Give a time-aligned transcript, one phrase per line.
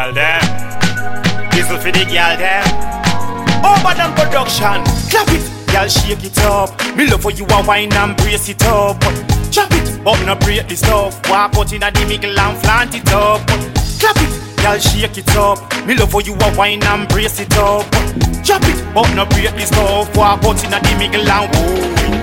[0.00, 0.40] girl there.
[1.52, 2.64] Whistle for the girl there.
[3.64, 4.80] Overdone production.
[5.10, 6.70] Clap it, girl, shake it up.
[6.96, 9.00] Me love for you a wine and brace it up.
[9.50, 11.20] Chop it, but no break the stuff.
[11.28, 13.40] Walk out inna the middle and flaunt it up.
[14.00, 14.32] Clap it,
[14.62, 15.58] girl, shake it up.
[15.86, 17.84] Me love for you a wine and brace it up.
[18.44, 20.16] Chop it, but no break the stuff.
[20.16, 22.19] Walk out inna the middle and whoa.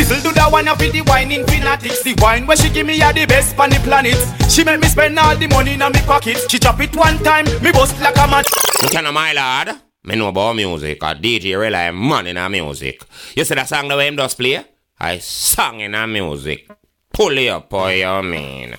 [0.00, 3.02] This'll do that one of the wine in fanatics The wine where she give me
[3.02, 4.16] are the best on the planet.
[4.48, 6.38] She make me spend all the money in my pocket.
[6.48, 8.48] She chop it one time, me bust like a match
[8.82, 12.48] You can know my lad Me know about music A DJ rely man in a
[12.48, 13.04] music.
[13.36, 14.64] You see that song the way him does play?
[14.98, 16.66] I sung in a music.
[17.12, 18.76] Pull it up, boy, you mean?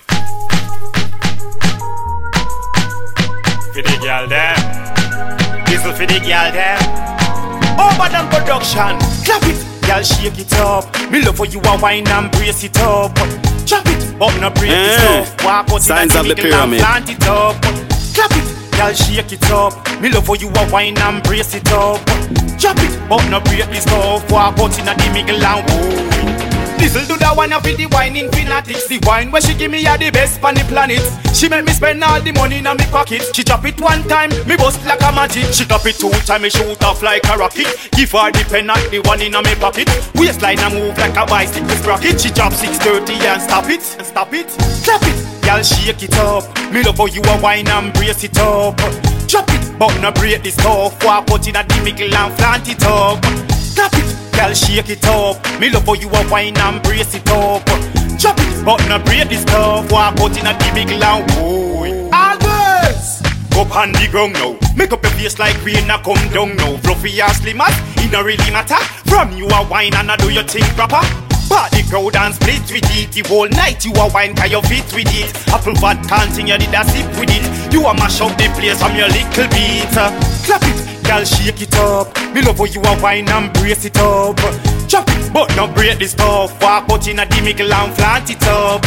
[3.70, 4.56] For the girl there.
[5.68, 6.78] Whistle for the girl there.
[7.78, 8.98] Overdone production.
[9.24, 10.84] Clap it Girl, shake it up.
[11.10, 13.14] Me love for you a wine and brace it up.
[13.66, 15.44] Chop it, but no break it Eh, up.
[15.44, 16.80] Walk out signs in of the and pyramid.
[16.80, 17.60] plant it up.
[18.14, 20.00] Clap it, girl, shake it up.
[20.00, 22.00] Me love for you a wine and brace it up.
[22.58, 24.30] Chop it, but no break this stuff.
[24.30, 26.11] Walk out in the middle and whoa.
[26.82, 28.88] This'll do that one of the wine in fanatics.
[28.88, 30.98] The wine where she give me are the best on the planet.
[31.30, 33.22] She make me spend all the money in my pocket.
[33.30, 35.46] She chop it one time, me bust like a magic.
[35.54, 37.70] She chop it two time, me shoot off like a rocket.
[37.94, 39.86] Give her the pen at the one in my pocket.
[40.18, 42.18] Waistline a move like a bicycle sprocket.
[42.18, 44.50] She chop 630 and stop it, and stop it.
[44.82, 46.42] Clap it, y'all shake it up.
[46.74, 48.74] Me love how you a wine and brace it up.
[49.30, 50.98] Chop it, but no break this stuff.
[51.06, 55.36] Walk out in the middle and flaunt it up Clap it, girl, shake it up.
[55.60, 57.64] Me love how you a wine and brace it up.
[58.18, 59.90] Chop it, but no break this stuff.
[59.90, 62.10] Walk out in a big and whoa.
[62.12, 63.22] Always.
[63.50, 64.56] Go on the ground now.
[64.76, 66.76] Make up your face like rain a come down now.
[66.78, 68.80] Fluffy or slim as, it no really matter.
[69.08, 71.00] From you a wine and I do your thing proper.
[71.48, 74.88] Party crowd and split with it The whole night you a wine cause you fit
[74.94, 78.22] with it Apple fat can't sing you did a sip with it You a mash
[78.22, 79.92] up the place from your little beat
[80.46, 82.08] Clap it, girl shake it up.
[82.32, 84.36] Me love how you a wine and brace it up.
[84.88, 88.46] Chop it, but no break this stuff Walk out in a the and flaunt it
[88.48, 88.82] up.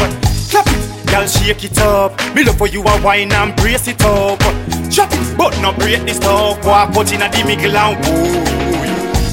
[0.50, 2.18] Clap it, girl shake it up.
[2.34, 4.40] Me love how you a wine and brace it up.
[4.90, 8.66] Chop it, but no break this stuff Walk out in a the and whoa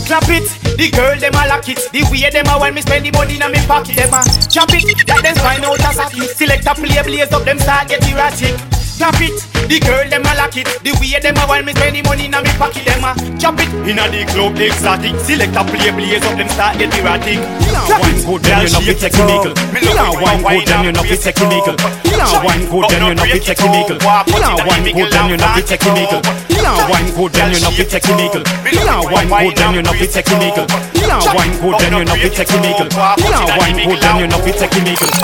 [0.04, 0.44] Clap it,
[0.76, 1.80] the girl them a lock it.
[1.92, 4.20] The way them a when me spend the money in me pocket Them a
[4.52, 6.36] chop it, let them find out a socket.
[6.36, 9.34] Select a play, blaze up, them start get erratic Clap it,
[9.66, 12.30] the girl them a lock it The way them a when me spend the money
[12.30, 16.22] in me pocket Them a chop it, inna the club exotic Select a play, blaze
[16.22, 17.42] up, them start get erratic
[17.82, 19.52] Clap wine good, then you know it's technical.
[19.74, 21.74] You know wine good, then you know it's technical.
[22.06, 23.98] You know wine good, then you know it's technical.
[23.98, 26.22] You know wine good, then you know it's technical.
[26.46, 28.42] You know wine good, then you know it's technical.
[28.70, 30.66] You know wine good, then you know it's technical.
[30.94, 32.86] You know wine good, then you know it's technical.
[32.86, 35.22] You know wine good, then you know it's technical.